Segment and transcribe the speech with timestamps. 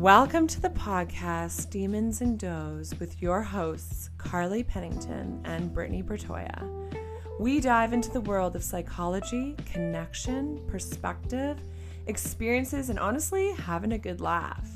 [0.00, 6.66] Welcome to the podcast Demons and Does with your hosts, Carly Pennington and Brittany Bertoya.
[7.38, 11.58] We dive into the world of psychology, connection, perspective,
[12.06, 14.70] experiences, and honestly, having a good laugh.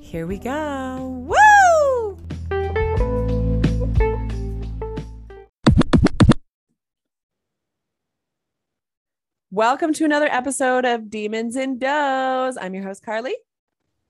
[0.00, 1.26] Here we go.
[1.28, 2.16] Woo!
[9.50, 12.56] Welcome to another episode of Demons and Does.
[12.56, 13.36] I'm your host, Carly.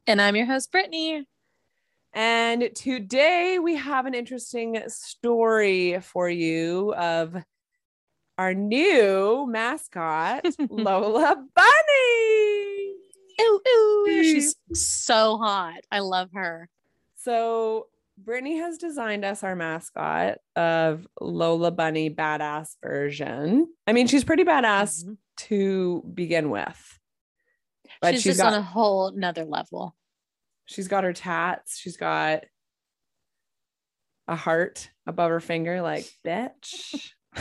[0.07, 1.29] And I'm your host, Brittany.
[2.13, 7.37] And today we have an interesting story for you of
[8.37, 12.95] our new mascot, Lola Bunny.
[13.41, 15.81] Ooh, ooh, she's so hot.
[15.93, 16.69] I love her.
[17.15, 17.87] So,
[18.19, 23.69] Brittany has designed us our mascot of Lola Bunny badass version.
[23.87, 25.15] I mean, she's pretty badass mm-hmm.
[25.49, 26.99] to begin with.
[28.03, 29.97] But she's, she's just got, on a whole nother level.
[30.67, 31.79] She's got her tats.
[31.79, 32.45] She's got
[34.27, 37.13] a heart above her finger, like bitch.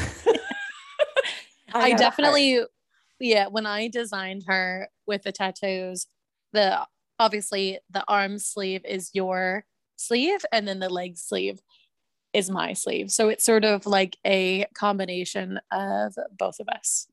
[1.74, 2.62] I, I definitely,
[3.20, 3.48] yeah.
[3.48, 6.06] When I designed her with the tattoos,
[6.54, 6.86] the
[7.18, 9.66] obviously the arm sleeve is your
[9.96, 11.60] sleeve, and then the leg sleeve
[12.34, 13.12] is my sleeve.
[13.12, 17.08] So it's sort of like a combination of both of us.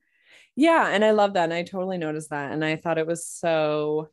[0.59, 1.45] Yeah, and I love that.
[1.45, 2.51] And I totally noticed that.
[2.51, 4.09] And I thought it was so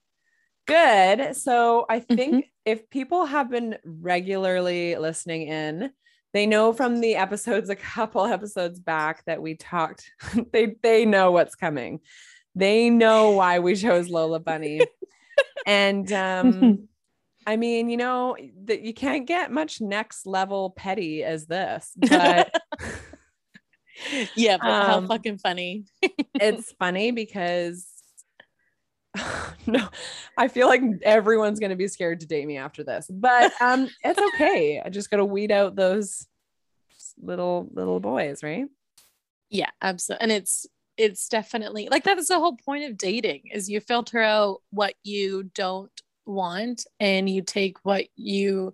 [0.67, 1.35] good.
[1.35, 2.49] So I think mm-hmm.
[2.65, 5.89] if people have been regularly listening in,
[6.33, 10.07] they know from the episodes a couple episodes back that we talked
[10.53, 12.01] they they know what's coming.
[12.53, 14.81] They know why we chose Lola Bunny.
[15.65, 16.87] and um
[17.47, 22.55] I mean, you know, that you can't get much next level petty as this, but
[24.35, 25.85] yeah, but um, how fucking funny.
[26.35, 27.87] it's funny because
[29.67, 29.87] no,
[30.37, 33.89] I feel like everyone's going to be scared to date me after this, but um,
[34.03, 34.81] it's okay.
[34.83, 36.27] I just got to weed out those
[37.21, 38.65] little little boys, right?
[39.49, 40.23] Yeah, absolutely.
[40.23, 40.65] And it's
[40.97, 45.43] it's definitely like that's the whole point of dating is you filter out what you
[45.53, 45.91] don't
[46.25, 48.73] want and you take what you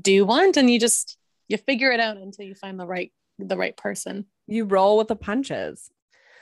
[0.00, 1.16] do want and you just
[1.48, 4.26] you figure it out until you find the right the right person.
[4.46, 5.90] You roll with the punches.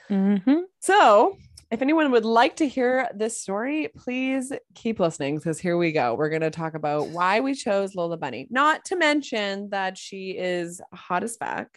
[0.09, 0.59] Mm-hmm.
[0.79, 1.37] So
[1.71, 6.13] if anyone would like to hear this story, please keep listening because here we go.
[6.13, 8.47] We're going to talk about why we chose Lola Bunny.
[8.49, 11.67] Not to mention that she is hot as fuck.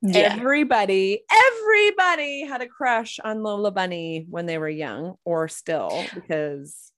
[0.00, 0.36] Yeah.
[0.38, 6.92] Everybody, everybody had a crush on Lola Bunny when they were young or still because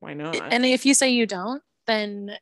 [0.00, 0.36] why not?
[0.36, 2.32] And if you say you don't, then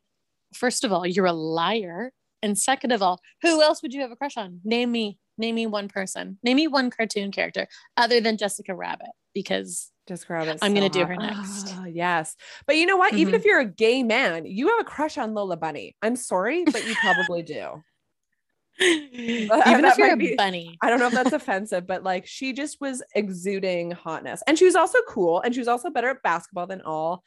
[0.53, 2.11] first of all, you're a liar.
[2.43, 4.59] And second of all, who else would you have a crush on?
[4.63, 5.17] Name me.
[5.37, 6.37] Name me one person.
[6.43, 7.67] Name me one cartoon character
[7.97, 10.59] other than Jessica Rabbit because Jessica Rabbit.
[10.61, 11.73] I'm so going to do her next.
[11.79, 12.35] Oh, yes.
[12.67, 13.13] But you know what?
[13.13, 13.21] Mm-hmm.
[13.21, 15.95] Even if you're a gay man, you have a crush on Lola Bunny.
[16.01, 17.81] I'm sorry, but you probably do.
[18.81, 20.77] Even if you're a be, bunny.
[20.81, 24.43] I don't know if that's offensive, but like she just was exuding hotness.
[24.47, 25.41] And she was also cool.
[25.41, 27.23] And she was also better at basketball than all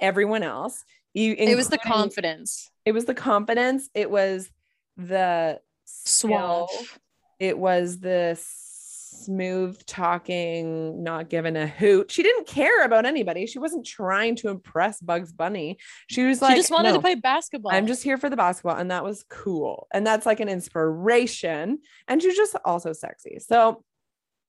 [0.00, 0.84] everyone else.
[1.12, 2.70] You, it was the confidence.
[2.84, 3.88] It was the confidence.
[3.94, 4.50] It was
[4.96, 6.98] the suave
[7.38, 12.10] it was the smooth talking, not giving a hoot.
[12.10, 13.46] She didn't care about anybody.
[13.46, 15.78] She wasn't trying to impress Bugs Bunny.
[16.08, 17.72] She was like, she just wanted no, to play basketball.
[17.72, 18.76] I'm just here for the basketball.
[18.76, 19.86] And that was cool.
[19.92, 21.78] And that's like an inspiration.
[22.08, 23.38] And she's just also sexy.
[23.40, 23.84] So,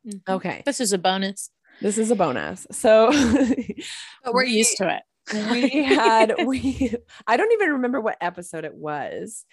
[0.07, 0.31] mm-hmm.
[0.31, 0.63] okay.
[0.65, 1.49] This is a bonus.
[1.81, 2.67] This is a bonus.
[2.71, 3.11] So,
[4.23, 5.03] but we're we, used to it.
[5.51, 6.95] we had, we,
[7.27, 9.45] I don't even remember what episode it was.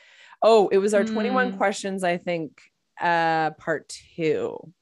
[0.43, 1.13] Oh, it was our mm.
[1.13, 2.61] 21 questions, I think,
[3.01, 4.73] uh part two.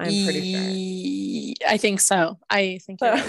[0.00, 1.68] I'm pretty sure.
[1.68, 2.38] I think so.
[2.48, 3.22] I think so.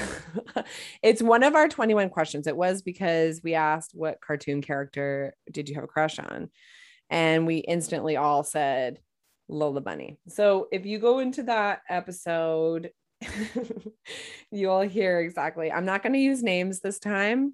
[1.04, 2.48] it's one of our 21 questions.
[2.48, 6.50] It was because we asked what cartoon character did you have a crush on?
[7.10, 9.00] And we instantly all said
[9.50, 10.18] Lola Bunny.
[10.30, 12.92] So if you go into that episode,
[14.52, 15.72] you'll hear exactly.
[15.72, 17.54] I'm not going to use names this time.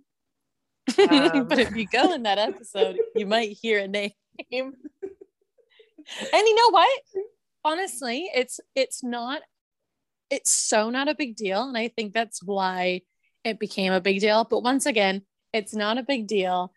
[1.10, 4.12] Um, but if you go in that episode, you might hear a name
[6.20, 7.02] and you know what?
[7.66, 9.42] Honestly, it's it's not
[10.30, 11.64] it's so not a big deal.
[11.64, 13.02] And I think that's why
[13.44, 14.46] it became a big deal.
[14.50, 15.24] But once again,
[15.54, 16.74] it's not a big deal.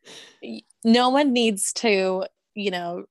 [0.84, 3.04] No one needs to, you know,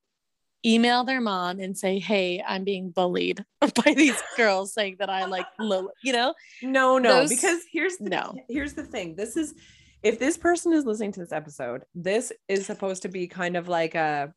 [0.64, 5.26] email their mom and say, Hey, I'm being bullied by these girls saying that I
[5.26, 6.34] like Lola, you know?
[6.62, 9.14] No, no, Those, because here's the, no, here's the thing.
[9.14, 9.54] This is
[10.02, 13.68] if this person is listening to this episode, this is supposed to be kind of
[13.68, 14.32] like a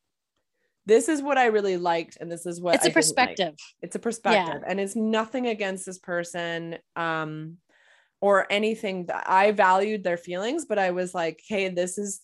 [0.86, 3.52] this is what I really liked, and this is what it's a perspective.
[3.52, 3.58] Like.
[3.82, 4.70] It's a perspective, yeah.
[4.70, 7.58] and it's nothing against this person, um,
[8.20, 12.22] or anything that I valued their feelings, but I was like, hey, this is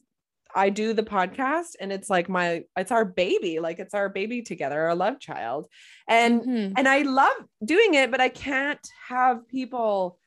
[0.55, 4.41] I do the podcast and it's like my it's our baby, like it's our baby
[4.41, 5.67] together, our love child.
[6.07, 6.73] And Mhm.
[6.77, 10.17] and I love doing it, but I can't have people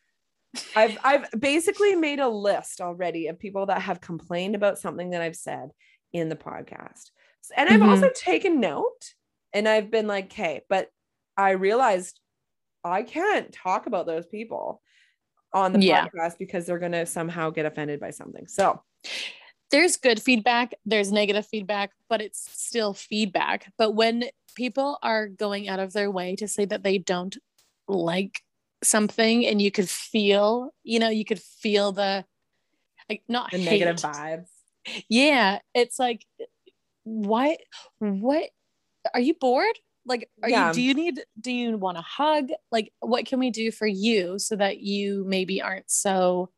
[0.76, 5.22] I've I've basically made a list already of people that have complained about something that
[5.22, 5.70] I've said
[6.12, 7.10] in the podcast.
[7.56, 7.88] And I've Mhm.
[7.88, 9.14] also taken note
[9.52, 10.88] and I've been like, okay, but
[11.37, 12.20] I realized
[12.84, 14.82] I can't talk about those people
[15.54, 16.06] on the Yeah.
[16.06, 18.46] podcast because they're going to somehow get offended by something.
[18.46, 18.82] So,
[19.70, 23.72] there's good feedback, there's negative feedback, but it's still feedback.
[23.78, 24.25] But when
[24.55, 27.37] people are going out of their way to say that they don't
[27.88, 28.40] like
[28.82, 32.25] something and you could feel, you know, you could feel the
[33.08, 33.81] like not the hate.
[33.81, 34.49] negative vibes.
[35.08, 36.25] Yeah, it's like
[37.05, 37.58] what
[37.99, 38.50] what
[39.14, 39.79] are you bored?
[40.06, 40.69] Like are Yeah.
[40.69, 42.50] you do you need do you want a hug?
[42.70, 46.50] Like what can we do for you so that you maybe aren't so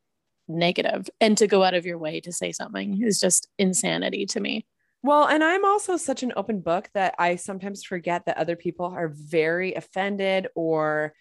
[0.47, 4.39] negative and to go out of your way to say something is just insanity to
[4.39, 4.65] me.
[5.03, 8.85] Well, and I'm also such an open book that I sometimes forget that other people
[8.87, 11.13] are very offended or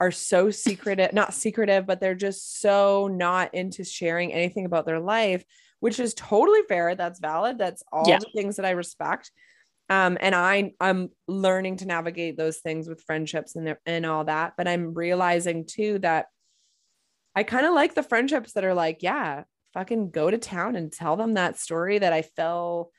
[0.00, 4.98] are so secretive, not secretive, but they're just so not into sharing anything about their
[5.00, 5.44] life,
[5.80, 6.94] which is totally fair.
[6.94, 7.58] That's valid.
[7.58, 8.18] That's all Yeah.
[8.18, 9.30] the things that I respect.
[9.90, 14.54] Um, and I I'm learning to navigate those things with friendships and and all that.
[14.56, 16.26] But I'm realizing too that
[17.34, 19.44] I kind of like the friendships that are like, yeah,
[19.74, 22.90] fucking go to town and tell them that story that I fell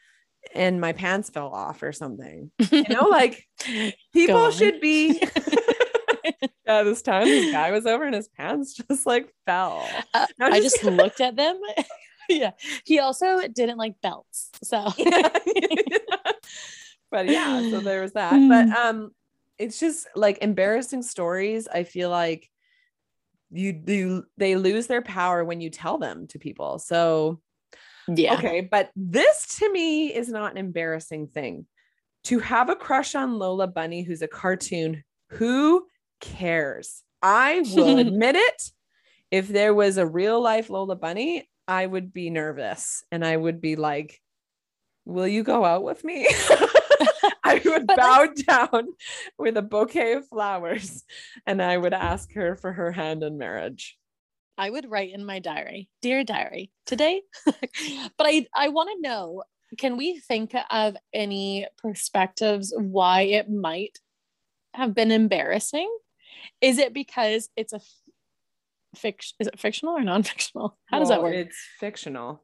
[0.54, 2.52] and my pants fell off or something.
[2.72, 3.46] You know, like
[4.14, 5.22] people should be.
[6.66, 9.88] yeah, this time this guy was over and his pants just like fell.
[10.14, 11.60] Uh, I just looked at them.
[12.30, 12.52] yeah.
[12.86, 14.50] He also didn't like belts.
[14.64, 14.88] So
[17.12, 18.34] but yeah, so there was that.
[18.34, 18.50] Mm.
[18.50, 19.12] But um,
[19.58, 21.68] it's just like embarrassing stories.
[21.68, 22.50] I feel like
[23.52, 26.80] you do they lose their power when you tell them to people.
[26.80, 27.42] So
[28.08, 28.34] yeah.
[28.36, 31.68] Okay, but this to me is not an embarrassing thing.
[32.26, 35.86] To have a crush on Lola Bunny, who's a cartoon, who
[36.22, 37.04] cares?
[37.22, 38.64] I will admit it.
[39.30, 43.62] If there was a real life Lola Bunny, I would be nervous and I would
[43.62, 44.22] be like,
[45.06, 46.28] Will you go out with me?
[47.44, 48.88] I would But bow down
[49.38, 51.04] with a bouquet of flowers
[51.46, 53.98] and I would ask her for her hand in marriage.
[54.58, 57.24] I would write in my diary, dear diary, today.
[57.46, 57.56] but
[58.20, 59.44] I, I want to know
[59.78, 63.98] can we think of any perspectives why it might
[64.74, 65.90] have been embarrassing?
[66.62, 67.82] Is it because it's a
[68.96, 69.36] fiction?
[69.40, 70.78] Is it fictional or non fictional?
[70.86, 71.34] How does that work?
[71.34, 72.44] It's fictional.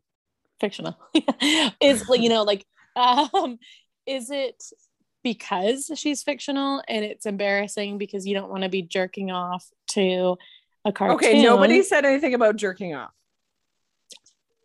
[0.60, 0.98] fictional
[1.82, 2.66] is like you know like
[2.96, 3.58] um
[4.08, 4.64] is it
[5.24, 10.38] because she's fictional and it's embarrassing because you don't want to be jerking off to
[10.86, 13.12] a cartoon Okay, nobody said anything about jerking off.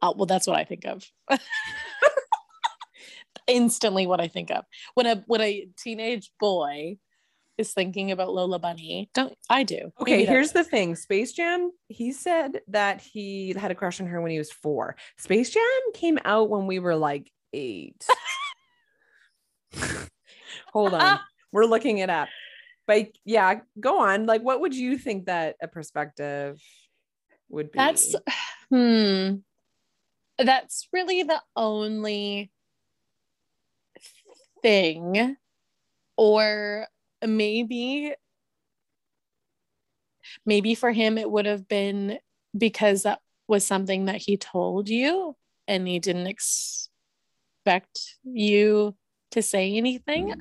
[0.02, 1.04] oh, well that's what i think of
[3.46, 4.64] instantly what i think of
[4.94, 6.96] when a when a teenage boy
[7.62, 10.96] is thinking about lola bunny don't i do Okay, here's the thing.
[10.96, 14.96] Space Jam, he said that he had a crush on her when he was four.
[15.16, 15.62] Space Jam
[15.94, 18.04] came out when we were like eight.
[20.72, 21.20] Hold on.
[21.52, 22.28] We're looking it up.
[22.86, 24.26] But yeah, go on.
[24.26, 26.60] Like, what would you think that a perspective
[27.48, 27.78] would be?
[27.78, 28.16] That's
[28.70, 29.34] hmm.
[30.38, 32.50] That's really the only
[34.62, 35.36] thing,
[36.16, 36.88] or
[37.26, 38.14] maybe,
[40.46, 42.18] maybe for him it would have been
[42.56, 45.36] because that was something that he told you,
[45.66, 48.94] and he didn't expect you
[49.32, 50.32] to say anything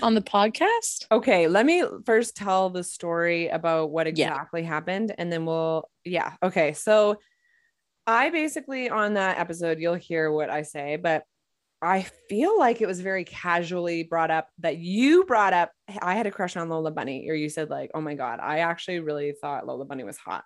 [0.00, 1.06] on the podcast.
[1.10, 4.28] Okay, let me first tell the story about what Yeah.
[4.28, 6.34] exactly happened and then we'll yeah.
[6.42, 6.72] Okay.
[6.72, 7.16] So
[8.06, 11.24] I basically on that episode you'll hear what I say, but
[11.80, 15.70] I feel like it was very casually brought up that you brought up
[16.02, 18.58] I had a crush on Lola Bunny or you said like, "Oh my god, I
[18.60, 20.44] actually really thought Lola Bunny was hot."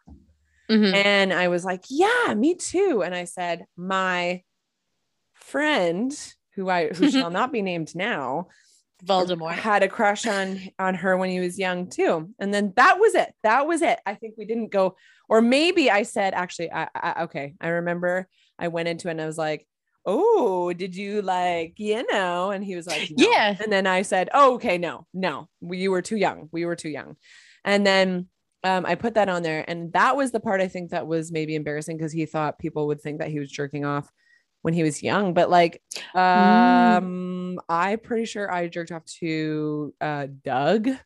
[0.71, 0.95] Mhm.
[0.95, 4.43] And I was like, "Yeah, me too." And I said, "My
[5.35, 6.13] friend
[6.55, 8.49] who I who shall not be named now
[9.05, 9.53] Voldemort.
[9.55, 13.15] had a crush on on her when he was young too and then that was
[13.15, 14.95] it that was it i think we didn't go
[15.29, 18.29] or maybe i said actually I, I okay i remember
[18.61, 19.67] i went into it and i was like
[20.05, 23.29] oh did you like you know and he was like no.
[23.31, 23.57] Yeah.
[23.63, 26.77] and then i said oh okay no no we, you were too young we were
[26.77, 27.17] too young
[27.65, 28.29] and then
[28.65, 31.33] um, I put that on there, and that was the part I think that was
[31.33, 34.09] maybe embarrassing because he thought people would think that he was jerking off
[34.61, 35.35] when he was young.
[35.35, 35.83] But like,
[36.15, 36.97] Mm.
[36.99, 40.89] um, I'm pretty sure I jerked off to uh, Doug.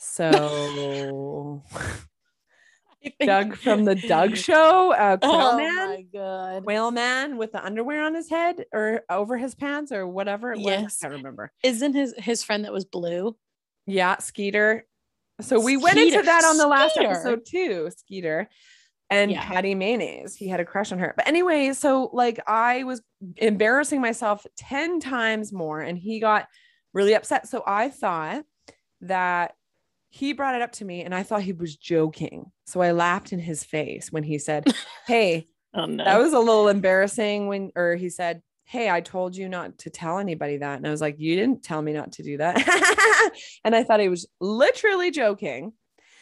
[0.00, 1.62] So
[3.20, 6.64] Doug from the Doug show, uh, Quail Oh Man, my god.
[6.64, 10.58] Whale Man with the underwear on his head or over his pants or whatever it
[10.60, 10.98] was.
[11.02, 11.52] I can't remember.
[11.62, 13.36] Isn't his his friend that was blue?
[13.86, 14.86] Yeah, Skeeter.
[15.40, 17.10] So we went into that on the last Skeeter.
[17.10, 18.48] episode too, Skeeter.
[19.10, 19.42] And Yeah.
[19.46, 20.34] Patty Mayonnaise.
[20.36, 21.14] He had a crush on her.
[21.16, 23.00] But anyway, so like I was
[23.36, 26.46] embarrassing myself 10 times more and he got
[26.92, 27.48] really upset.
[27.48, 28.44] So I thought
[29.02, 29.54] that
[30.10, 32.50] he brought it up to me and I thought he was joking.
[32.66, 34.64] So I laughed in his face when he said,
[35.06, 36.02] Hey, Oh no.
[36.04, 39.90] that was a little embarrassing when, or he said, Hey, I told you not to
[39.90, 40.76] tell anybody that.
[40.78, 42.56] And I was like, You didn't tell me not to do that.
[43.64, 45.72] and I thought he was literally joking,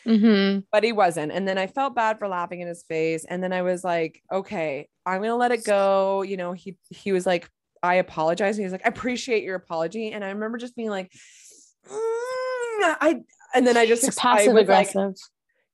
[0.07, 0.65] Mhm.
[0.73, 1.33] but he wasn't.
[1.33, 3.25] And then I felt bad for laughing in his face.
[3.25, 6.23] And then I was like, Okay, I'm going to let it go.
[6.23, 7.49] You know, he, he was like,
[7.83, 8.57] I apologize.
[8.57, 10.11] And he was like, I appreciate your apology.
[10.11, 11.13] And I remember just being like,
[11.89, 13.21] "Mm, I,
[13.55, 14.95] and then I just, You're I passive was like,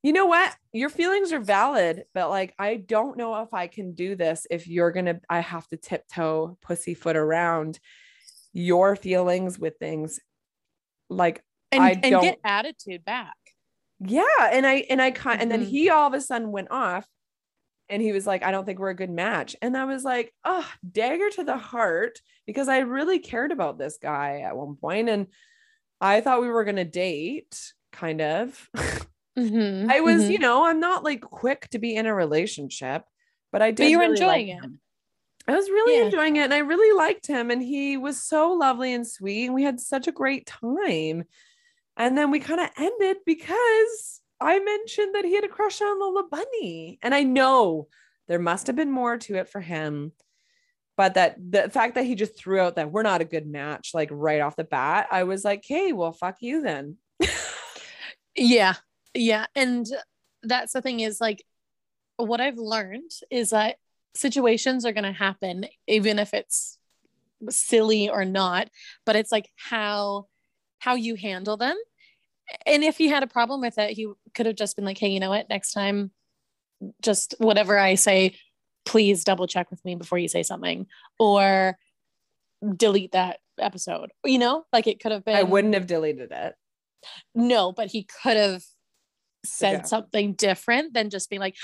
[0.03, 3.93] you know what your feelings are valid but like i don't know if i can
[3.95, 7.79] do this if you're gonna i have to tiptoe pussyfoot around
[8.53, 10.19] your feelings with things
[11.09, 13.37] like and, I and don't- get attitude back.
[14.01, 15.69] yeah and i and i kind and then Mhm.
[15.69, 17.07] he all of a sudden went off
[17.89, 20.35] and he was like i don't think we're a good match and i was like
[20.45, 25.09] oh dagger to the heart because i really cared about this guy at one point
[25.09, 25.29] and
[26.03, 28.69] i thought we were gonna date kind of
[29.39, 29.91] Mhm.
[29.91, 30.31] I was, Mhm.
[30.33, 33.05] you know, I'm not like quick to be in a relationship,
[33.51, 33.79] but I did.
[33.85, 34.63] but you were really enjoying like it.
[34.65, 34.81] him.
[35.49, 36.05] I was really Yeah.
[36.05, 39.55] enjoying it and I really liked him and he was so lovely and sweet and
[39.55, 41.25] we had such a great time.
[41.97, 45.99] And then we kind of ended because I mentioned that he had a crush on
[45.99, 46.99] Lola Bunny.
[47.01, 47.89] And I know
[48.29, 50.13] there must have been more to it for him.
[51.03, 53.91] But that the fact that he just threw out that we're not a good match,
[53.93, 56.97] like right off the bat, I was like, hey, well, fuck you then.
[58.37, 58.75] Yeah.
[59.13, 59.47] Yeah.
[59.57, 59.85] And
[60.45, 61.45] that's the thing is like
[62.19, 63.79] what I've learned is that
[64.15, 66.79] situations are going to happen, even if it's
[67.51, 68.69] silly or not,
[69.05, 70.29] but it's like how
[70.79, 71.77] how you handle them.
[72.65, 74.07] And if he had a problem with it, he
[74.37, 75.49] could have just been like, hey, you know what?
[75.49, 76.13] Next time,
[77.03, 78.37] just whatever I say,
[78.85, 80.87] please double check with me before you say something
[81.19, 81.77] or
[82.77, 84.11] delete that episode.
[84.25, 86.55] You know, like it could have been I wouldn't have deleted it.
[87.35, 88.63] no, but he could have
[89.45, 89.83] said Yeah.
[89.83, 91.57] something different than just being like,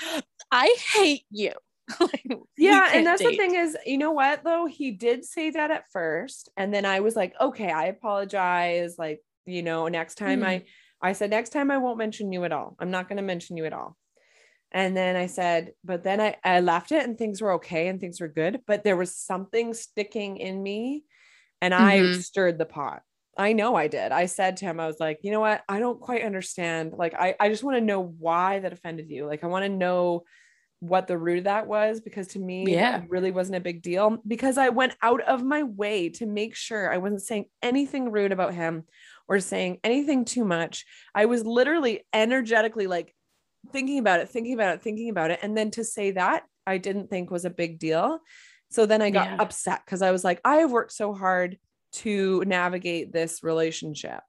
[0.51, 1.53] I hate you.
[1.99, 2.23] Like,
[2.55, 4.67] Yeah, and that's the thing is, you know what though?
[4.67, 8.95] He did say that at first, and then I was like, okay, I apologize.
[8.99, 10.63] Like, you know, next time I hmm.
[11.01, 12.75] I said next time I won't mention you at all.
[12.79, 13.97] I'm not going to mention you at all.
[14.71, 17.99] And then I said, but then I I left it and things were okay and
[17.99, 21.03] things were good, but there was something sticking in me
[21.61, 22.13] and I Mhm.
[22.13, 23.01] stirred the pot.
[23.37, 24.11] I know I did.
[24.11, 25.63] I said to him, I was like, you know what?
[25.69, 26.93] I don't quite understand.
[26.93, 29.25] Like, I, I just want to know why that offended you.
[29.25, 30.25] Like, I want to know
[30.81, 33.03] what the root of that was because to me, Yeah.
[33.09, 36.91] really wasn't a big deal because I went out of my way to make sure
[36.91, 38.85] I wasn't saying anything rude about him
[39.27, 40.85] or saying anything too much.
[41.13, 43.13] I was literally energetically like
[43.71, 45.39] thinking about it, thinking about it, thinking about it.
[45.41, 48.19] And then to say that I didn't think was a big deal.
[48.71, 49.37] So then I got Yeah.
[49.39, 51.57] upset because I was like, I have worked so hard
[51.93, 54.21] to navigate this relationship.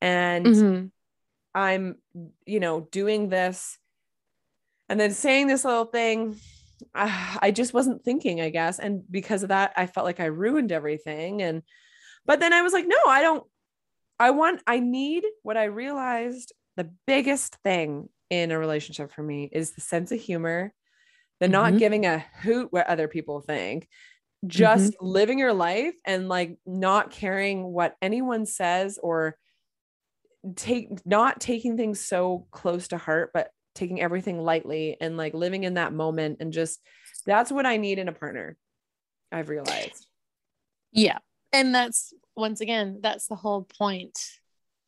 [0.00, 0.90] And Mhm.
[1.54, 1.96] I'm,
[2.46, 3.78] you know, doing this
[4.88, 6.36] and then saying this little thing.
[6.94, 8.78] I just wasn't thinking, I guess.
[8.78, 11.42] And because of that, I felt like I ruined everything.
[11.42, 11.62] And,
[12.26, 13.44] but then I was like, no, I don't,
[14.18, 19.46] I want, I need what I realized the biggest thing in a relationship for me
[19.52, 20.72] is the sense of humor,
[21.38, 21.78] the not Mhm.
[21.78, 23.86] giving a hoot what other people think,
[24.46, 29.36] just living your life and like not caring what anyone says or
[30.56, 35.62] take not taking things so close to heart but taking everything lightly and like living
[35.64, 36.80] in that moment and just
[37.26, 38.56] that's what I need in a partner.
[39.30, 40.06] I've realized.
[40.90, 41.18] Yeah.
[41.52, 44.18] And that's once again, that's the whole point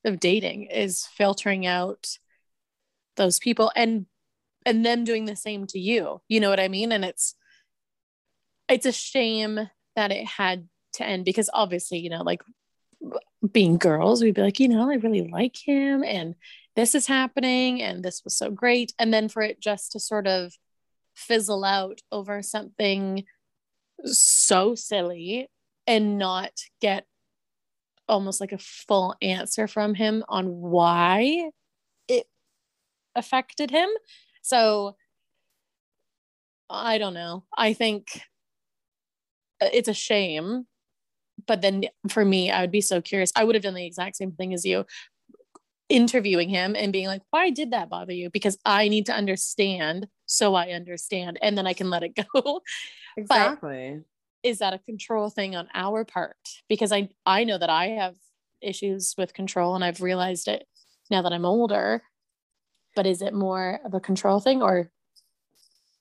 [0.05, 2.19] of dating is filtering out
[3.17, 4.07] those people and
[4.67, 6.21] and them doing the same to you.
[6.29, 6.93] You know what I mean?
[6.93, 7.35] And it's
[8.69, 12.43] it's a shame that it had to end because obviously, you know, like
[13.53, 16.35] being girls, we'd be like, you know, I really like him and
[16.77, 18.93] this is happening and this was so great.
[18.99, 20.55] And then for it just to sort of
[21.15, 23.25] fizzle out over something
[24.05, 25.49] so silly
[25.87, 27.07] and not get
[28.09, 31.51] almost like a full answer from him on why
[33.17, 33.89] affected him.
[34.43, 34.97] So
[36.71, 37.45] I don't know.
[37.57, 38.23] I think
[39.61, 40.67] uh, it's a shame.
[41.47, 43.33] But then for me, I would be so curious.
[43.37, 44.87] I would have done the exact same thing as you.
[45.89, 48.31] interviewing him and being like, why did that bother you?
[48.31, 52.63] Because I need to understand so I understand and then I can let it go.
[53.17, 54.03] Exactly.
[54.43, 56.37] But is that a control thing on our part?
[56.69, 58.17] Because I I know that I have
[58.63, 60.67] issues with control and I've realized it
[61.11, 62.03] now that I'm older.
[62.95, 64.91] But is it more of a control thing or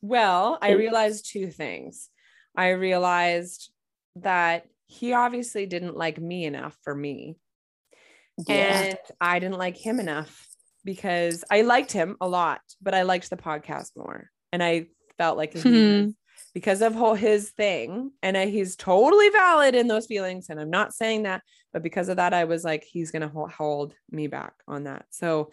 [0.04, 2.10] well, I realized two things.
[2.58, 3.72] I realized
[4.18, 7.38] that he obviously didn't like me enough for me.
[8.48, 8.82] Yeah.
[8.82, 10.46] And I didn't like him enough
[10.84, 14.30] because I liked him a lot, but I liked the podcast more.
[14.52, 16.10] And I felt like hmm.
[16.54, 20.48] because of whole his thing, and I, he's totally valid in those feelings.
[20.50, 23.30] And I'm not saying that, but because of that, I was like, he's going to
[23.30, 25.06] hold, hold me back on that.
[25.12, 25.52] So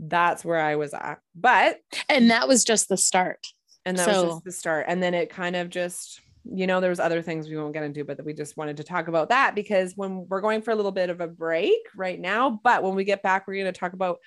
[0.00, 1.18] that's where I was at.
[1.34, 1.78] But,
[2.08, 3.46] and that was just the start.
[3.84, 4.86] And that so, was just the start.
[4.88, 7.82] And then it kind of just, you know, there was other things we won't get
[7.82, 10.76] into, but we just wanted to talk about that because when we're going for a
[10.76, 13.78] little bit of a break right now, but when we get back, we're going to
[13.78, 14.18] talk about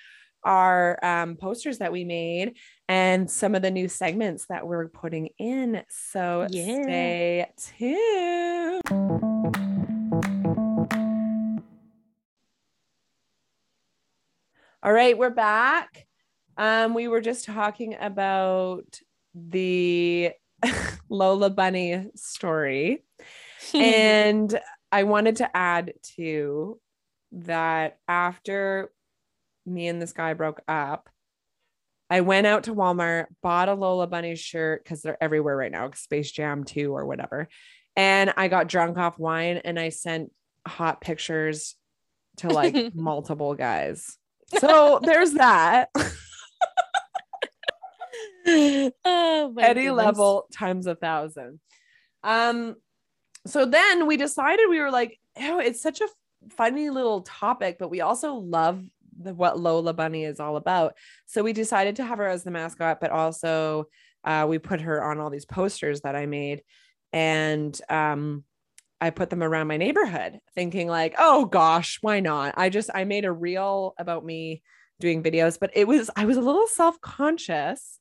[0.44, 2.56] our um, posters that we made
[2.88, 5.82] and some of the new segments that we're putting in.
[5.88, 6.82] So yeah.
[6.82, 7.46] stay
[7.78, 9.63] tuned.
[14.84, 16.04] All right, we're back.
[16.58, 19.00] Um, we were just talking about
[19.34, 20.32] the
[21.08, 23.02] Lola Bunny story.
[23.74, 24.60] and
[24.92, 26.78] I wanted to add to
[27.32, 28.92] that after
[29.64, 31.08] me and this guy broke up,
[32.10, 35.92] I went out to Walmart, bought a Lola Bunny shirt because they're everywhere right now,
[35.94, 37.48] Space Jam 2 or whatever.
[37.96, 40.30] And I got drunk off wine and I sent
[40.68, 41.74] hot pictures
[42.36, 44.18] to like multiple guys.
[44.58, 45.88] So there's that.
[48.46, 51.60] oh, Any level times a thousand.
[52.22, 52.76] Um,
[53.46, 56.08] so then we decided we were like, oh, it's such a
[56.50, 58.82] funny little topic, but we also love
[59.20, 60.94] the, what Lola Bunny is all about.
[61.26, 63.86] So we decided to have her as the mascot, but also
[64.24, 66.62] uh, we put her on all these posters that I made,
[67.12, 68.44] and um,
[69.04, 72.54] I put them around my neighborhood, thinking like, oh gosh, why not?
[72.56, 74.62] I just I made a reel about me
[74.98, 78.00] doing videos, but it was I was a little self conscious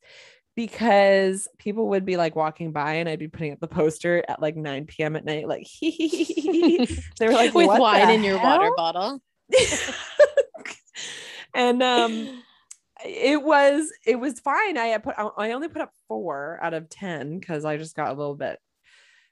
[0.55, 4.41] because people would be like walking by and I'd be putting up the poster at
[4.41, 5.17] like 9 p.m.
[5.17, 6.87] at night, like they
[7.21, 9.21] were like with wine in your water bottle.
[11.53, 12.43] and um
[13.05, 14.77] it was it was fine.
[14.77, 18.13] I put I only put up four out of ten because I just got a
[18.13, 18.57] little bit.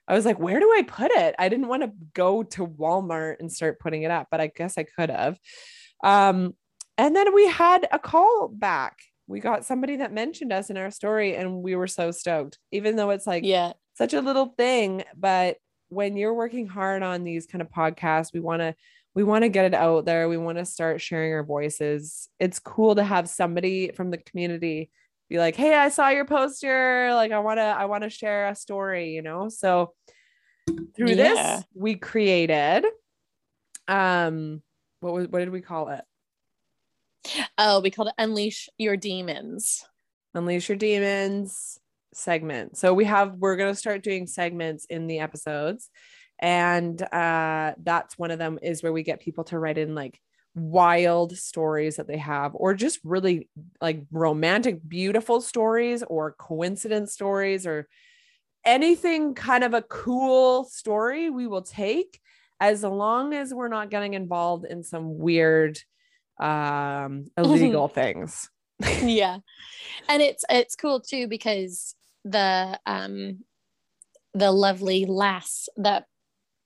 [0.08, 1.34] I was like, where do I put it?
[1.38, 4.76] I didn't want to go to Walmart and start putting it up, but I guess
[4.76, 5.38] I could have.
[6.02, 6.54] Um,
[6.98, 10.90] and then we had a call back we got somebody that mentioned us in our
[10.90, 15.02] story and we were so stoked even though it's like yeah such a little thing
[15.16, 15.56] but
[15.88, 18.74] when you're working hard on these kind of podcasts we want to
[19.14, 22.58] we want to get it out there we want to start sharing our voices it's
[22.58, 24.90] cool to have somebody from the community
[25.32, 28.48] be like hey i saw your poster like i want to i want to share
[28.48, 29.92] a story you know so
[30.94, 31.14] through yeah.
[31.14, 32.84] this we created
[33.88, 34.62] um
[35.00, 36.04] what was what did we call it
[37.58, 39.84] Oh, we called it Unleash Your Demons.
[40.34, 41.78] Unleash Your Demons
[42.14, 42.76] segment.
[42.76, 45.88] So we have we're going to start doing segments in the episodes
[46.38, 50.20] and uh that's one of them is where we get people to write in like
[50.54, 53.48] wild stories that they have or just really
[53.80, 57.88] like romantic beautiful stories or coincidence stories or
[58.64, 62.20] anything kind of a cool story we will take
[62.60, 65.78] as long as we're not getting involved in some weird
[66.40, 68.48] um illegal things.
[69.02, 69.38] Yeah.
[70.08, 73.44] And it's it's cool too because the um
[74.34, 76.06] the lovely lass that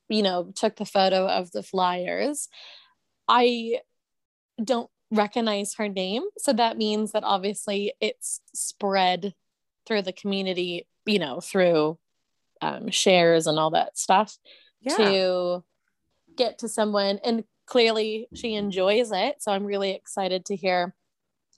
[0.09, 2.49] you know took the photo of the flyers
[3.29, 3.79] i
[4.63, 9.35] don't recognize her name so that means that obviously it's spread
[9.87, 11.97] through the community you know through
[12.61, 14.37] um, shares and all that stuff
[14.81, 14.97] yeah.
[14.97, 15.65] to
[16.37, 19.43] get to someone and clearly she enjoys it.
[19.43, 20.95] So I'm really excited to hear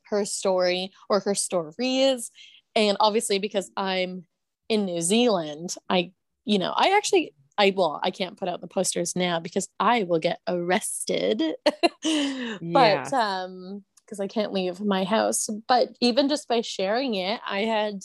[0.07, 2.31] her story or her stories.
[2.75, 4.25] And obviously, because I'm
[4.69, 6.13] in New Zealand, I,
[6.45, 10.05] you know, I actually, I well, I can't put out the posters now because I
[10.05, 11.43] will get arrested.
[12.63, 15.49] but um, because I can't leave my house.
[15.67, 18.01] But even just by sharing it, I had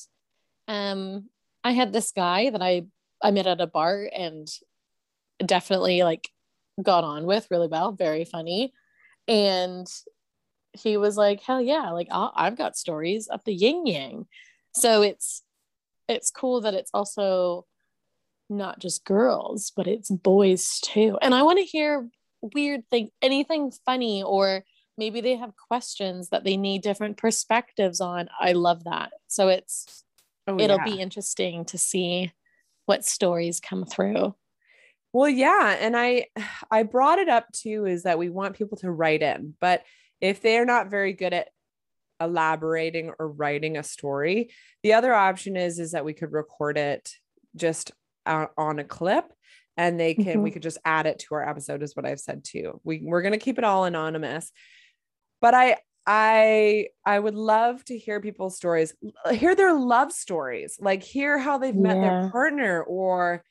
[0.67, 1.29] um
[1.63, 2.83] I had this guy that I
[3.21, 4.47] I met at a bar and
[5.45, 6.29] definitely like
[6.81, 8.73] got on with really well, very funny.
[9.27, 9.87] And
[10.73, 14.25] he was like, hell yeah, like i have got stories of the yin yang.
[14.75, 15.43] So it's
[16.09, 17.65] it's cool that it's also
[18.57, 21.17] not just girls, but it's boys too.
[21.21, 22.09] And I want to hear
[22.41, 24.63] weird thing, anything funny or
[24.97, 28.29] maybe they have questions that they need different perspectives on.
[28.39, 29.11] I love that.
[29.27, 30.03] So it's
[30.47, 30.85] oh, it'll yeah.
[30.85, 32.31] be interesting to see
[32.85, 34.35] what stories come through.
[35.13, 36.27] Well, yeah, and I
[36.71, 39.83] I brought it up too is that we want people to write in, but
[40.21, 41.49] if they're not very good at
[42.19, 47.11] elaborating or writing a story, the other option is is that we could record it
[47.55, 47.91] just
[48.25, 49.25] on a clip
[49.77, 50.41] and they can mm-hmm.
[50.41, 52.79] we could just add it to our episode is what I've said too.
[52.83, 54.51] We we're going to keep it all anonymous.
[55.41, 58.93] But I I I would love to hear people's stories,
[59.31, 62.21] hear their love stories, like hear how they've met yeah.
[62.21, 63.43] their partner or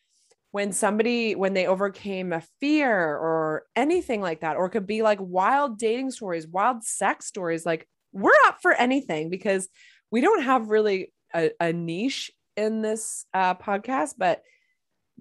[0.52, 5.02] when somebody when they overcame a fear or anything like that or it could be
[5.02, 9.68] like wild dating stories wild sex stories like we're up for anything because
[10.10, 14.42] we don't have really a, a niche in this uh, podcast but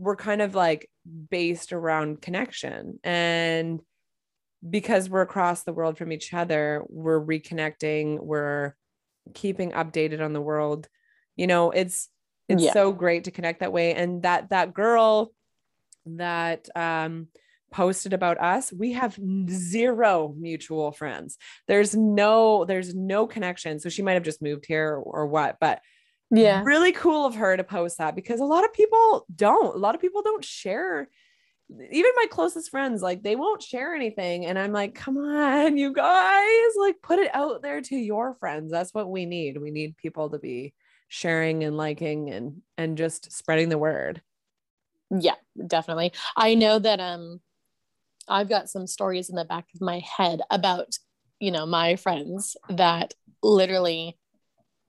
[0.01, 0.89] we're kind of like
[1.29, 2.99] based around connection.
[3.03, 3.81] And
[4.67, 8.75] because we're across the world from each other we're reconnecting we're
[9.33, 10.87] keeping updated on the world.
[11.35, 12.09] You know it's
[12.49, 12.73] it's yeah.
[12.73, 13.93] so great to connect that way.
[13.93, 15.31] And that that girl
[16.07, 17.27] that um
[17.71, 19.17] posted about us we have
[19.49, 21.37] zero mutual friends.
[21.67, 23.79] There's no there's no connection.
[23.79, 25.79] So she might have just moved here or, or what but
[26.31, 26.63] yeah.
[26.63, 29.75] really cool of her to post that because a lot of people don't.
[29.75, 31.09] A lot of people don't share.
[31.69, 35.93] Even my closest friends like they won't share anything and i'm like come on you
[35.93, 38.71] guys like put it out there to your friends.
[38.71, 39.57] That's what we need.
[39.57, 40.73] We need people to be
[41.07, 44.21] sharing and liking and and just spreading the word.
[45.17, 46.11] Yeah definitely.
[46.35, 47.39] I know that um
[48.27, 50.97] i've got some stories in the back of my head about
[51.39, 54.17] you know my friends that literally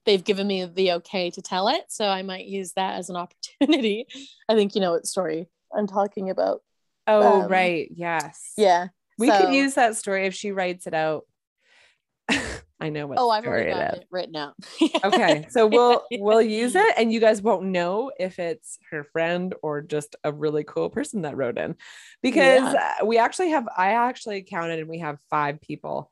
[0.05, 3.15] they've given me the okay to tell it so i might use that as an
[3.61, 4.05] opportunity
[4.49, 6.61] i think you know what story i'm talking about
[7.07, 8.87] oh um, right yes yeah
[9.17, 11.25] we so, could use that story if she writes it out
[12.83, 13.17] I know what.
[13.17, 14.55] Oh, I've already got it, it written out.
[15.05, 19.55] okay, so we'll we'll use it, and you guys won't know if it's her friend
[19.63, 21.75] or just a really cool person that wrote in,
[22.21, 22.95] because yeah.
[23.01, 23.69] Uh, we actually have.
[23.77, 26.09] I actually counted, and we have five people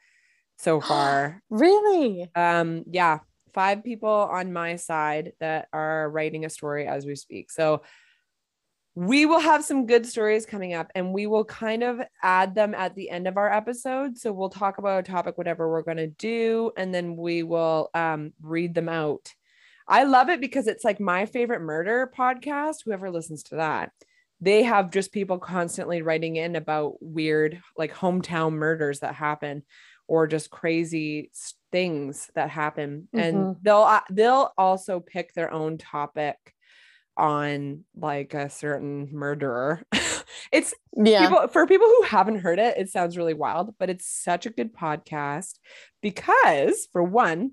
[0.59, 1.41] so far.
[1.49, 2.31] really?
[2.35, 2.85] Um.
[2.87, 3.19] Yeah,
[3.53, 7.51] five people on my side that are writing a story as we speak.
[7.51, 7.81] So
[8.93, 12.75] we will have some good stories coming up and we will kind of add them
[12.75, 14.17] at the end of our episode.
[14.17, 17.89] So we'll talk about a topic whatever we're going to do and then we will
[17.93, 19.29] um, read them out.
[19.87, 23.91] I love it because it's like my favorite murder podcast whoever listens to that.
[24.41, 29.63] They have just people constantly writing in about weird like hometown murders that happen
[30.11, 31.31] or just crazy
[31.71, 33.17] things that happen mm-hmm.
[33.17, 36.35] and they'll uh, they'll also pick their own topic
[37.15, 39.81] on like a certain murderer.
[40.51, 44.05] it's yeah people, for people who haven't heard it, it sounds really wild, but it's
[44.05, 45.53] such a good podcast
[46.01, 47.51] because for one,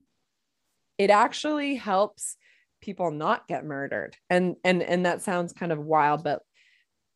[0.99, 2.37] it actually helps
[2.81, 4.17] people not get murdered.
[4.29, 6.43] And and and that sounds kind of wild, but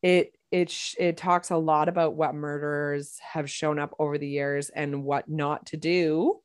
[0.04, 4.68] it it it talks a lot about what murderers have shown up over the years
[4.68, 6.38] and what not to do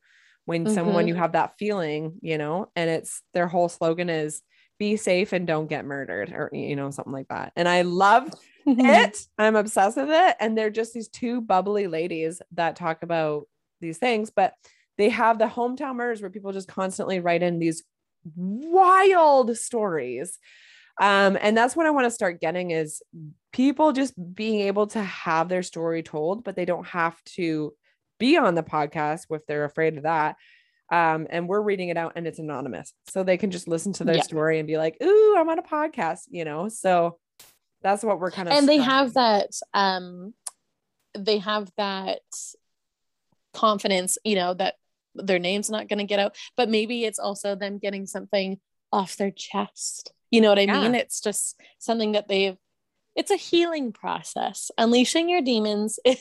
[0.46, 0.74] when mm-hmm.
[0.74, 4.42] someone you have that feeling, you know, and it's their whole slogan is
[4.80, 7.52] be safe and don't get murdered or you know something like that.
[7.56, 8.34] And i love
[8.66, 9.28] it.
[9.38, 10.36] I'm obsessed with it.
[10.40, 13.48] And they're just these two bubbly ladies that talk about
[13.82, 14.54] these things but
[14.98, 17.84] they have the hometown murders where people just constantly write in these
[18.36, 20.40] wild stories
[21.00, 23.02] um, and that's what i want to start getting is
[23.54, 27.74] people just being able to have their story told but they don't have to
[28.20, 30.36] be on the podcast if they're afraid of that.
[30.90, 32.94] Um, and we're reading it out and it's anonymous.
[33.10, 34.22] So they can just listen to their yeah.
[34.22, 36.70] story and be like ooh i'm on a podcast you know?
[36.70, 37.18] So
[37.82, 40.34] that's what we're kind of and they have that um
[41.18, 42.22] they have that
[43.54, 44.76] confidence you know that
[45.16, 48.60] their name's not going to get out but maybe it's also them getting something
[48.92, 50.82] off their chest you know what i yeah.
[50.82, 52.58] mean it's just something that they've
[53.18, 54.70] it's a healing process.
[54.78, 56.20] Unleashing your demons is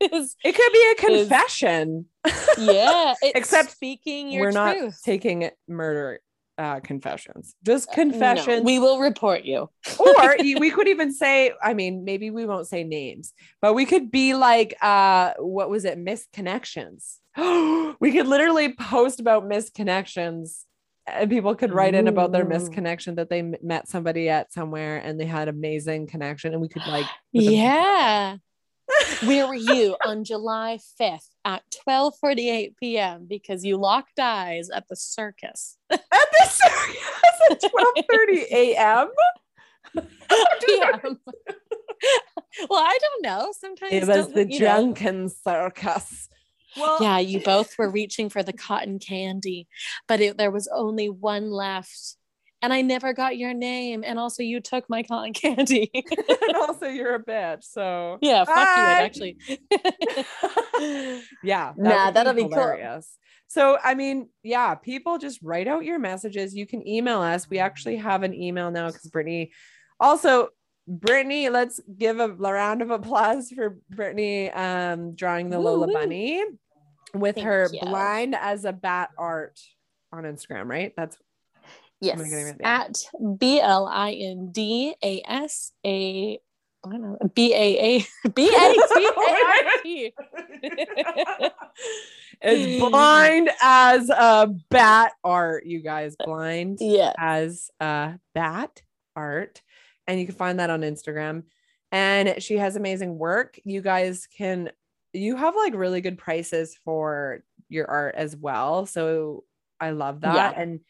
[0.00, 2.06] it could be a confession.
[2.26, 4.84] Is, yeah, except speaking your we're truth.
[4.84, 6.20] not taking murder
[6.56, 8.48] uh, confessions, just confessions.
[8.48, 9.68] Uh, no, we will report you.
[10.00, 14.10] or we could even say, I mean, maybe we won't say names, but we could
[14.10, 17.18] be like, uh, what was it, misconnections?
[18.00, 20.64] we could literally post about misconnections
[21.06, 25.18] and people could write in about their misconnection that they met somebody at somewhere and
[25.18, 28.36] they had amazing connection and we could like yeah.
[29.24, 34.96] Where were you on july 5th at 12:48 p.m because you locked eyes at the
[34.96, 35.78] circus?
[35.90, 39.08] At the circus at 12:30 a.m
[42.68, 43.52] well i don't know.
[43.58, 45.28] Sometimes it was the drunken know.
[45.28, 46.28] circus
[46.76, 49.68] Well, yeah, you both were reaching for the cotton candy,
[50.08, 52.16] but it, there was only one left.
[52.64, 54.04] And I never got your name.
[54.06, 55.90] And also, you took my cotton candy.
[55.94, 57.64] and also, you're a bitch.
[57.64, 58.76] So, yeah, fuck Bye.
[58.76, 59.36] you, actually.
[61.42, 61.72] yeah.
[61.72, 62.50] that Nah, would that'll be cool.
[62.52, 63.18] hilarious.
[63.48, 66.54] So, I mean, yeah, people just write out your messages.
[66.54, 67.50] You can email us.
[67.50, 69.50] We actually have an email now because Brittany
[69.98, 70.48] also,
[70.88, 75.92] Brittany, let's give a round of applause for Brittany um, drawing the Lola Woo-woo.
[75.92, 76.42] Bunny
[77.14, 77.80] with Thank her you.
[77.80, 79.60] blind as a bat art
[80.12, 80.92] on Instagram, right?
[80.96, 81.16] That's
[82.00, 82.18] yes.
[82.20, 82.56] I getting it?
[82.60, 82.80] Yeah.
[82.82, 82.98] At
[83.38, 86.40] B L I N D A S A.
[86.84, 87.18] I don't know.
[87.34, 90.14] B A A B A T A R T.
[92.42, 96.16] it's blind as a bat art, you guys.
[96.16, 97.12] Blind Yeah.
[97.18, 98.82] as a bat
[99.14, 99.62] art.
[100.12, 101.44] And you can find that on Instagram.
[101.90, 103.58] And she has amazing work.
[103.64, 104.70] You guys can,
[105.14, 108.84] you have like really good prices for your art as well.
[108.84, 109.44] So
[109.80, 110.34] I love that.
[110.34, 110.60] Yeah.
[110.62, 110.80] And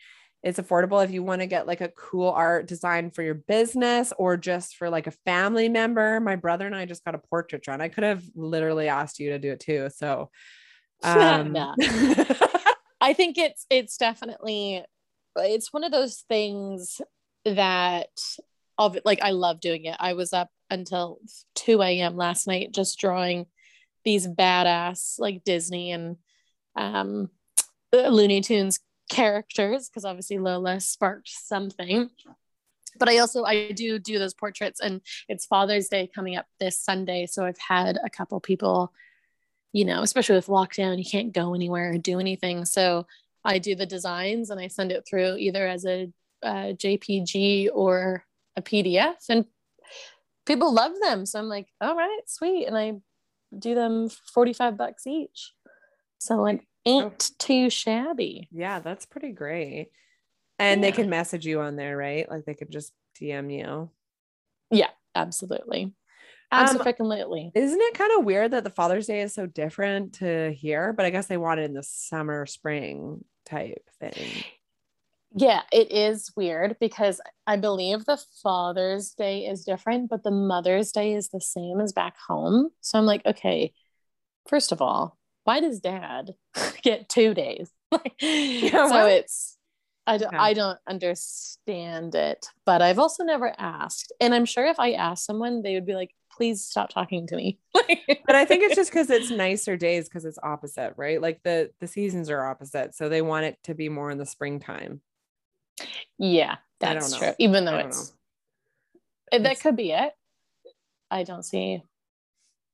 [0.43, 4.13] it's affordable if you want to get like a cool art design for your business
[4.19, 6.19] or just for like a family member.
[6.19, 7.81] My brother and I just got a portrait drawn.
[7.81, 9.89] I could have literally asked you to do it too.
[9.95, 10.31] So,
[11.05, 11.57] um,
[13.01, 14.85] I think it's it's definitely
[15.37, 17.01] it's one of those things
[17.45, 18.09] that
[18.87, 19.97] of like I love doing it.
[19.99, 21.19] I was up until
[21.57, 22.17] 2 a.m.
[22.17, 23.47] last night just drawing
[24.05, 26.17] these badass like Disney and
[26.77, 27.31] um
[27.93, 32.11] Looney Tunes characters because obviously Lola sparked something.
[32.99, 36.79] But I also I do do those portraits and it's Father's Day coming up this
[36.81, 38.93] Sunday so I've had a couple people
[39.75, 42.67] you know, especially with lockdown, you can't go anywhere or do anything.
[42.67, 43.07] So
[43.43, 46.11] I do the designs and I send it through either as a,
[46.43, 48.25] uh JPG or
[48.57, 49.45] a PDF, and
[50.47, 51.27] people love them.
[51.27, 52.95] So I'm like, all right, sweet, and I
[53.57, 55.53] do them 45 bucks each.
[56.19, 58.49] So it ain't too shabby.
[58.51, 59.89] yeah, that's pretty great.
[60.59, 62.31] And they can message you on there, right?
[62.31, 63.91] Like they could just DM you.
[64.71, 65.93] Yeah, absolutely,
[66.53, 67.51] Um, absolutely.
[67.55, 70.93] Isn't it kind of weird that the Father's Day is so different to here?
[70.93, 74.45] But I guess they want it in the summer, spring type thing.
[75.35, 80.93] Yeah, it is weird because I believe the Father's Day is different, but the Mother's
[80.93, 82.71] Day is the same as back home.
[82.81, 83.73] So I'm like, okay,
[84.49, 86.35] first of all, why does dad
[86.83, 87.71] get two days?
[87.93, 89.57] so well, it's
[90.07, 90.43] I don't yeah.
[90.43, 94.13] I don't understand it, but I've also never asked.
[94.21, 97.37] And I'm sure if I asked someone, they would be like, please stop talking to
[97.37, 97.59] me.
[98.25, 101.21] But I think it's just because it's nicer days because it's opposite, right?
[101.21, 104.25] Like the the seasons are opposite, so they want it to be more in the
[104.25, 105.03] springtime.
[106.19, 107.19] Yeah, I don't that's know.
[107.19, 107.33] true.
[107.39, 108.13] Even though it's
[109.33, 110.13] it- that could be it.
[111.11, 111.83] I don't see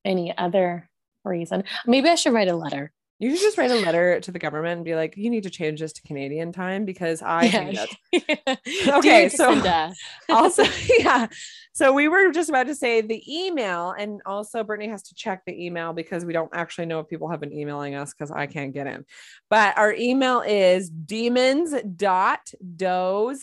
[0.04, 0.88] any other
[1.24, 1.64] reason.
[1.86, 2.92] Maybe I should write a letter.
[3.20, 5.50] You should just write a letter to the government and be like, you need to
[5.50, 7.96] change this to Canadian time because I think that's
[8.88, 9.92] Okay, so-
[10.28, 10.62] also
[10.98, 11.26] yeah.
[11.72, 15.42] So we were just about to say the email and also brittany has to check
[15.46, 18.46] the email because we don't actually know if people have been emailing us because i
[18.46, 19.04] can't get in.
[19.48, 21.84] But our email is demons.doze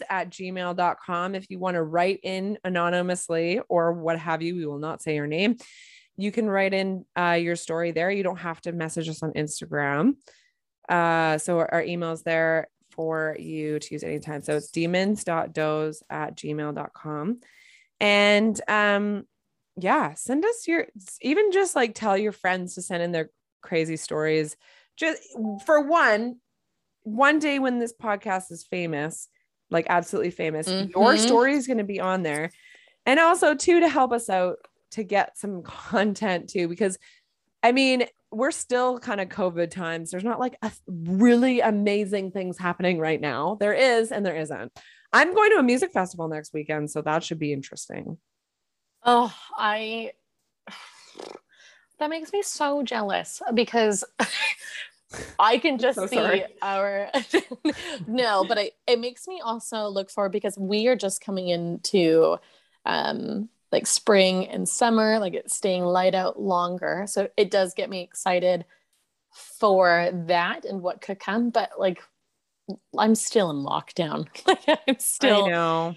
[0.10, 4.80] at gmail.com if you want to write in anonymously or what have you we will
[4.80, 5.58] not say your name
[6.18, 9.32] you can write in uh, your story there you don't have to message us on
[9.34, 10.16] instagram
[10.90, 14.42] uh, so our, our email is there for you to use anytime.
[14.42, 17.40] So it's demons.doze at gmail.com.
[18.00, 19.24] And um,
[19.76, 20.86] yeah, send us your
[21.22, 24.56] even just like tell your friends to send in their crazy stories.
[24.96, 25.22] Just
[25.66, 26.38] for one,
[27.04, 29.28] one day when this podcast is famous,
[29.70, 31.20] like absolutely famous, your Mhm.
[31.20, 32.52] story is going to be on there.
[33.06, 34.58] And also, two, to help us out
[34.92, 36.98] to get some content too, because
[37.64, 40.12] I mean, we're still kind of COVID times.
[40.12, 43.58] There's not like a really amazing things happening right now.
[43.60, 44.72] There is, and there isn't.
[45.12, 48.18] I'm going to a music festival next weekend, so that should be interesting.
[49.04, 50.12] Oh, I
[52.00, 54.04] that makes me so jealous because
[55.40, 56.46] I can just So see sorry.
[56.62, 57.10] our
[58.08, 62.38] no, but I, it makes me also look forward because we are just coming into
[62.86, 67.06] um like spring and summer, like it's staying light out longer.
[67.08, 68.66] So it does get me excited
[69.60, 71.50] for that and what could come.
[71.50, 72.02] But like
[72.98, 74.28] I'm still in lockdown.
[74.48, 75.96] Like I'm still I know.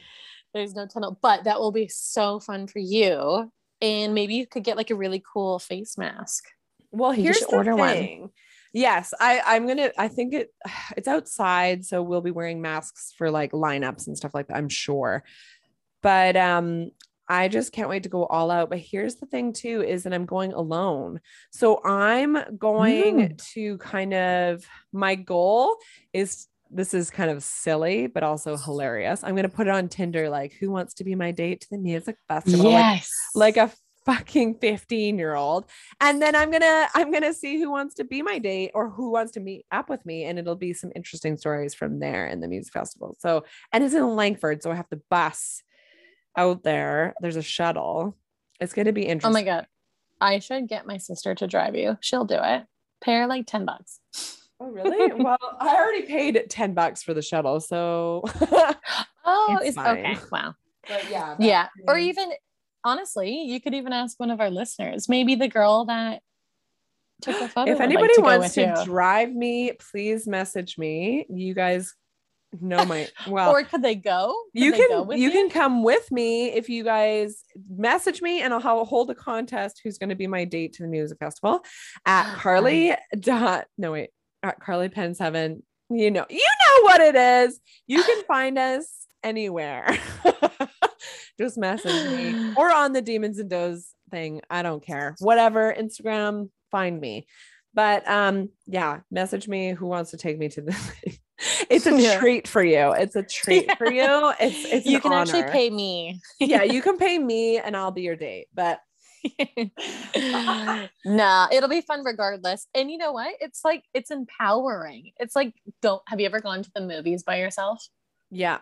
[0.55, 3.51] there's no tunnel, but that will be so fun for you.
[3.81, 6.45] And maybe you could get like a really cool face mask.
[6.91, 7.95] Well, You here's the order one.
[7.95, 8.31] thing.
[8.73, 9.91] Yes, I I'm gonna.
[9.97, 10.53] I think it
[10.97, 14.57] it's outside, so we'll be wearing masks for like lineups and stuff like that.
[14.57, 15.23] I'm sure,
[16.03, 16.91] but um,
[17.29, 18.71] I just can't wait to go all out.
[18.71, 21.21] But here's the thing, too, is that I'm going alone.
[21.51, 23.53] So I'm going Mm.
[23.55, 25.77] to kind of, my goal
[26.13, 29.25] is this is kind of silly, but also hilarious.
[29.25, 31.71] I'm going to put it on Tinder like, who wants to be my date to
[31.71, 32.73] the music festival?
[32.73, 33.11] Like, Yes.
[33.35, 33.73] like a
[34.05, 35.67] fucking 15 year old
[36.01, 39.11] and then i'm gonna i'm gonna see who wants to be my date or who
[39.11, 42.41] wants to meet up with me and it'll be some interesting stories from there in
[42.41, 45.63] the music festival so and it's in langford so i have to bus
[46.39, 48.17] out there there's a shuttle
[48.61, 49.31] it's gonna be interesting.
[49.31, 49.67] Oh my god.
[50.21, 51.97] I should get my sister to drive you.
[52.01, 52.65] She'll do it.
[53.01, 54.01] Pay her like 10 bucks.
[54.61, 58.25] oh really well i already paid 10 bucks for the shuttle so
[59.31, 60.17] Oh, It's it's, okay.
[60.33, 60.55] Wow.
[60.89, 61.69] but yeah Yeah.
[61.87, 62.31] Or even
[62.83, 66.23] honestly, you could even ask one of our listeners, maybe the girl that
[67.21, 67.71] took a photo.
[67.73, 68.85] if would like anybody to wants to you.
[68.85, 71.95] drive me please message me you guys
[72.61, 74.35] know my well or could they go?
[74.55, 78.43] Could you go can with you can come with me if you guys message me
[78.43, 81.61] and I'll hold a contest who's going to be my date to the music festival
[82.07, 84.11] at Carly dot no wait
[84.43, 85.63] at Carly Pen seven.
[85.91, 87.61] You know you know what it is.
[87.87, 89.97] You can find us anywhere.
[91.39, 94.41] Just message me or on the demons and does thing.
[94.51, 95.15] I don't care.
[95.19, 97.27] Whatever Instagram find me.
[97.75, 101.18] But um yeah message me who wants to take me to the
[101.71, 102.19] it's a Yeah.
[102.19, 105.71] treat for you it's a treat for you it's it's you an can actually pay
[105.71, 106.21] me.
[106.41, 108.81] yeah you can pay me and I'll be your date but
[111.05, 112.69] nah, it'll be fun regardless.
[112.75, 113.35] And you know what?
[113.41, 115.11] It's like it's empowering.
[115.19, 117.85] It's like don't have you ever gone to the movies by yourself?
[118.31, 118.59] yeah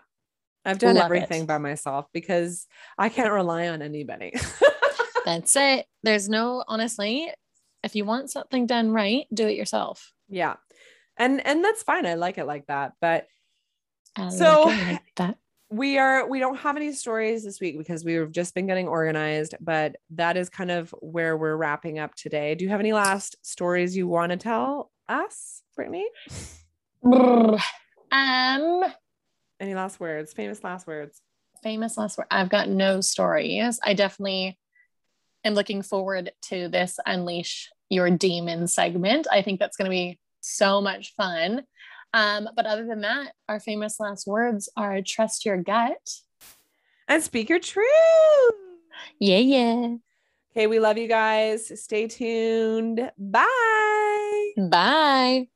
[0.64, 1.46] I've done Love everything it.
[1.46, 2.66] by myself because
[2.98, 4.32] I can't rely on anybody
[5.24, 5.86] That's it.
[6.04, 7.30] There's no honestly,
[7.82, 10.12] if you want something done right, do it yourself.
[10.28, 10.54] yeah
[11.18, 13.26] and and that's fine I like it like that but
[14.16, 15.38] I So- like that.
[15.70, 19.54] we are we don't have any stories this week because we've just been getting organized
[19.60, 23.36] but that is kind of where we're wrapping up today do you have any last
[23.42, 26.06] stories you want to tell us brittany
[28.12, 28.84] Um
[29.60, 31.20] any last words famous last words
[31.62, 32.26] famous last word.
[32.30, 33.80] I've got no stories.
[33.82, 34.56] I definitely
[35.44, 39.26] am looking forward to this unleash your demon segment.
[39.32, 41.62] I think that's going to be so much fun.
[42.14, 46.08] Um, but other than that, our famous last words are trust your gut.
[47.08, 48.54] and speak your truth
[49.18, 49.96] Yeah, yeah.
[50.52, 55.48] okay we love you guys stay tuned bye Bye.